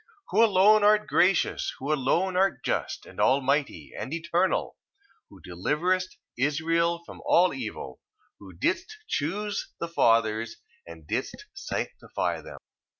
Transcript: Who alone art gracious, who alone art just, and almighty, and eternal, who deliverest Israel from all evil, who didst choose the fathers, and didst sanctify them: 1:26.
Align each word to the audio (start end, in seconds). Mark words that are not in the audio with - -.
Who 0.29 0.43
alone 0.43 0.83
art 0.83 1.05
gracious, 1.05 1.75
who 1.77 1.93
alone 1.93 2.35
art 2.35 2.65
just, 2.65 3.05
and 3.05 3.21
almighty, 3.21 3.93
and 3.95 4.11
eternal, 4.11 4.79
who 5.29 5.39
deliverest 5.43 6.17
Israel 6.35 7.03
from 7.05 7.21
all 7.23 7.53
evil, 7.53 8.01
who 8.39 8.51
didst 8.51 8.97
choose 9.07 9.67
the 9.79 9.87
fathers, 9.87 10.55
and 10.87 11.05
didst 11.05 11.45
sanctify 11.53 12.37
them: 12.37 12.53
1:26. 12.57 12.57